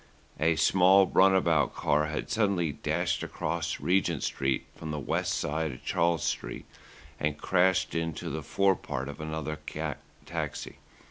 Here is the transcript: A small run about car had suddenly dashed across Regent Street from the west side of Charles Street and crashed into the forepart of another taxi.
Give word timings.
A 0.39 0.55
small 0.55 1.05
run 1.05 1.35
about 1.35 1.75
car 1.75 2.07
had 2.07 2.31
suddenly 2.31 2.71
dashed 2.71 3.21
across 3.21 3.79
Regent 3.79 4.23
Street 4.23 4.65
from 4.75 4.89
the 4.89 4.99
west 4.99 5.35
side 5.35 5.71
of 5.73 5.85
Charles 5.85 6.23
Street 6.23 6.65
and 7.19 7.37
crashed 7.37 7.93
into 7.93 8.31
the 8.31 8.41
forepart 8.41 9.07
of 9.07 9.21
another 9.21 9.59
taxi. 10.25 10.77